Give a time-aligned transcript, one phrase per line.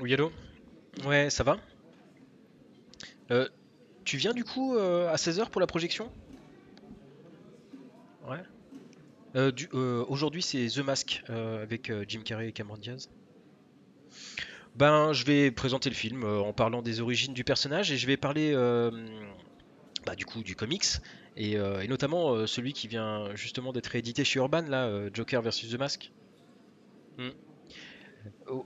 [0.00, 0.32] Oui, allô
[1.06, 1.58] Ouais, ça va
[3.30, 3.48] Euh,
[4.04, 6.10] Tu viens du coup euh, à 16h pour la projection?
[8.28, 8.38] Ouais.
[9.36, 13.08] Euh, euh, Aujourd'hui c'est The Mask avec Jim Carrey et Cameron Diaz.
[14.76, 18.16] Ben, je vais présenter le film en parlant des origines du personnage et je vais
[18.16, 18.90] parler euh,
[20.06, 20.84] bah, du coup du comics
[21.36, 25.10] et, euh, et notamment euh, celui qui vient justement d'être réédité chez Urban là, euh,
[25.12, 26.10] Joker versus The Mask.
[27.18, 27.30] Hmm.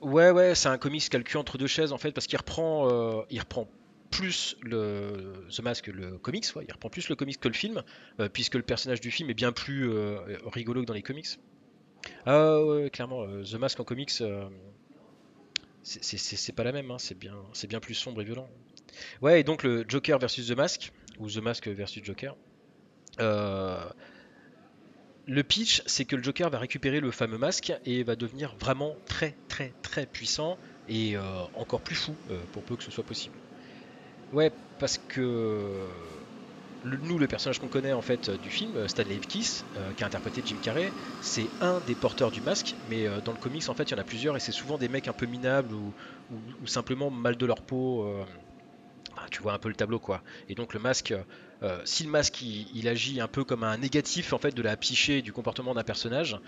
[0.00, 3.40] Ouais, ouais, c'est un comics cul entre deux chaises en fait, parce qu'il reprend, il
[3.40, 3.68] reprend
[4.10, 7.54] plus le The Mask que le comics, ouais, il reprend plus le comics que le
[7.54, 7.82] film,
[8.32, 9.90] puisque le personnage du film est bien plus
[10.52, 11.38] rigolo que dans les comics.
[12.26, 14.22] Ah ouais, clairement, The Mask en comics,
[15.82, 18.48] c'est pas la même, hein, c'est bien, c'est bien plus sombre et violent.
[19.22, 22.36] Ouais, et donc le Joker versus The Mask, ou The Mask versus Joker.
[23.20, 23.90] euh,
[25.26, 28.96] le pitch, c'est que le Joker va récupérer le fameux masque et va devenir vraiment
[29.06, 33.04] très très très puissant et euh, encore plus fou euh, pour peu que ce soit
[33.04, 33.42] possible.
[34.32, 35.88] Ouais, parce que
[36.84, 40.58] nous, le personnage qu'on connaît en fait du film, Stanley Ipkiss, qui a interprété Jim
[40.58, 43.94] Carrey, c'est un des porteurs du masque, mais dans le comics en fait il y
[43.96, 45.94] en a plusieurs et c'est souvent des mecs un peu minables ou
[46.66, 48.24] simplement mal de leur peau.
[49.30, 50.22] Tu vois un peu le tableau quoi.
[50.48, 51.14] Et donc le masque,
[51.62, 54.76] euh, si le masque il, agit un peu comme un négatif en fait de la
[54.76, 56.38] psyché du comportement d'un personnage,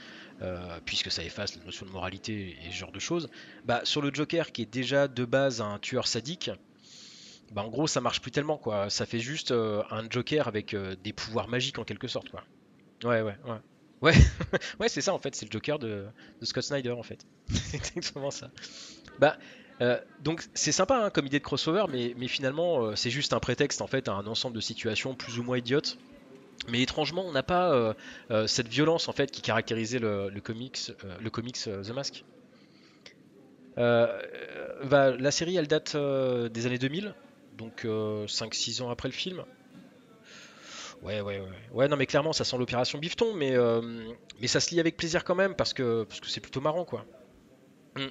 [0.43, 3.29] euh, puisque ça efface la notion de moralité et ce genre de choses,
[3.65, 6.51] bah sur le Joker qui est déjà de base un tueur sadique,
[7.53, 8.91] bah en gros ça marche plus tellement quoi.
[8.91, 12.45] Ça fait juste euh, un Joker avec des pouvoirs magiques en quelque sorte quoi.
[13.05, 13.59] Ouais ouais ouais.
[14.01, 14.15] Ouais,
[14.81, 16.07] ouais c'est ça en fait, c'est le Joker de,
[16.41, 17.27] de Scott Snyder en fait.
[17.49, 18.51] c'est exactement ça.
[19.19, 19.37] Bah,
[19.81, 23.39] euh, donc c'est sympa hein, comme idée de crossover, mais, finalement euh, c'est juste un
[23.39, 25.99] prétexte en fait à un ensemble de situations plus ou moins idiotes.
[26.69, 27.73] Mais étrangement, on n'a pas
[28.31, 32.25] euh, cette violence en fait qui caractérisait le, comics, le comics The Mask.
[33.77, 37.15] Bah, la série elle date des années 2000,
[37.57, 39.45] donc 5-6 ans après le film.
[41.01, 41.49] Ouais, ouais, ouais.
[41.73, 43.55] Ouais, non, mais clairement, ça sent l'opération Bifton, mais,
[44.49, 47.07] ça se lit avec plaisir quand même parce que parce que c'est plutôt marrant, quoi.
[47.97, 48.09] Mm.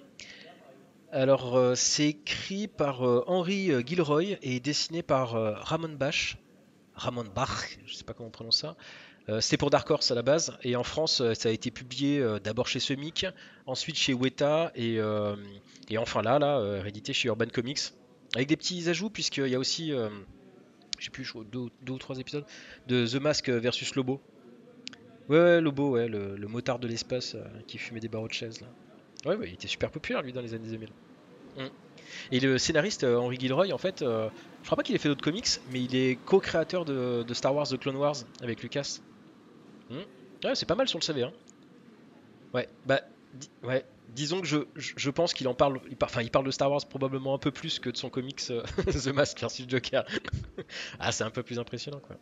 [1.11, 6.35] Alors, euh, c'est écrit par euh, Henry euh, Gilroy et dessiné par euh, Ramon Bach.
[6.95, 8.75] Ramon Bach, je sais pas comment on prononce ça.
[9.41, 12.65] C'est pour Dark Horse à la base, et en France, ça a été publié d'abord
[12.65, 13.25] chez Semic,
[13.65, 15.01] ensuite chez Weta, et,
[15.97, 17.91] enfin là, là, réédité chez Urban Comics,
[18.35, 22.45] avec des petits ajouts, puisqu'il y a aussi, je sais plus, deux, ou- trois épisodes,
[22.87, 24.21] de The Mask versus Lobo.
[25.27, 27.35] Ouais, ouais, Lobo, ouais, le, le motard de l'espace
[27.67, 28.67] qui fumait des barreaux de chaise, là.
[29.25, 30.89] Ouais, ouais, il était super populaire, lui, dans les années 2000.
[31.55, 31.67] Mm.
[32.31, 34.29] Et le scénariste euh, Henry Gilroy, en fait, euh,
[34.61, 37.53] je crois pas qu'il ait fait d'autres comics, mais il est co-créateur de, de Star
[37.55, 38.99] Wars The Clone Wars avec Lucas.
[39.89, 40.01] Hmm.
[40.43, 41.23] Ouais, c'est pas mal sur le CV.
[41.23, 41.33] Hein.
[42.53, 43.01] Ouais, bah,
[43.33, 43.85] di- ouais.
[44.09, 46.51] Disons que je, je, je pense qu'il en parle, il, par- enfin, il parle de
[46.51, 50.05] Star Wars probablement un peu plus que de son comics euh, The Mask versus Joker.
[50.99, 52.15] ah, c'est un peu plus impressionnant, quoi.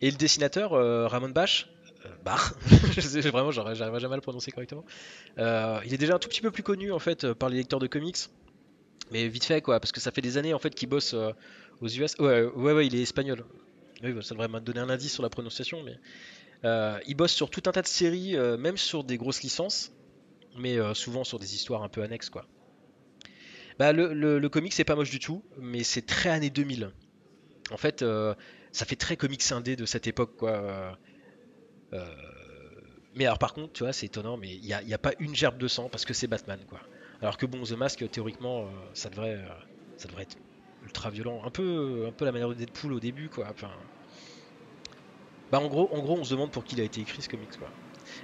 [0.00, 1.56] Et le dessinateur, euh, Ramon euh,
[2.24, 2.54] Bach,
[2.92, 4.84] je sais vraiment, j'arrive j'arriverai jamais à le prononcer correctement.
[5.38, 7.56] Euh, il est déjà un tout petit peu plus connu en fait euh, par les
[7.56, 8.18] lecteurs de comics,
[9.10, 11.32] mais vite fait quoi, parce que ça fait des années en fait qu'il bosse euh,
[11.80, 12.14] aux US.
[12.18, 13.44] Ouais, ouais, ouais, il est espagnol.
[14.02, 15.96] Oui, bah, ça devrait me donner un indice sur la prononciation, mais
[16.64, 19.92] euh, il bosse sur tout un tas de séries, euh, même sur des grosses licences,
[20.58, 22.46] mais euh, souvent sur des histoires un peu annexes quoi.
[23.78, 26.92] Bah, le, le, comic c'est pas moche du tout, mais c'est très années 2000.
[27.70, 28.34] En fait, euh,
[28.70, 30.98] ça fait très comics indé de cette époque quoi.
[31.92, 32.04] Euh,
[33.14, 35.58] mais alors par contre, tu vois, c'est étonnant, mais il n'y a, pas une gerbe
[35.58, 36.80] de sang parce que c'est Batman quoi.
[37.20, 39.48] Alors que bon, The Mask, théoriquement, euh, ça devrait, euh,
[39.96, 40.36] ça devrait être
[40.82, 43.48] ultra violent, un peu, un peu la manière de Deadpool au début quoi.
[45.50, 47.28] Bah en gros, en gros, on se demande pour qui il a été écrit ce
[47.28, 47.68] comics quoi.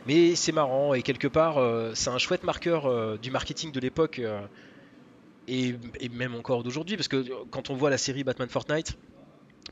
[0.07, 1.57] Mais c'est marrant et quelque part,
[1.95, 4.21] c'est un chouette marqueur du marketing de l'époque
[5.47, 5.75] et,
[6.11, 8.99] même encore d'aujourd'hui parce que quand on voit la série Batman Fortnite,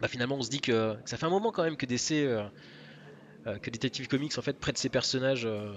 [0.01, 2.29] bah finalement on se dit que, ça fait un moment quand même que DC,
[3.63, 5.73] que Detective Comics en fait prête ses personnages euh,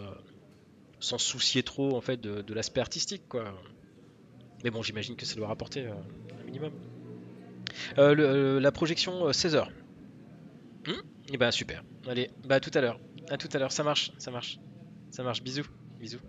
[0.99, 3.53] sans soucier trop en fait de, l'aspect artistique quoi.
[4.63, 5.93] Mais bon, j'imagine que ça doit rapporter euh,
[6.39, 6.73] un minimum.
[7.97, 9.67] Euh, euh, la projection 16h.
[11.31, 11.83] et bah super.
[12.07, 12.99] Allez, bah à tout à l'heure.
[13.29, 14.59] À tout à l'heure, ça marche, ça marche.
[15.11, 15.43] Ça marche.
[15.43, 15.67] Bisous.
[15.99, 16.19] Bisous.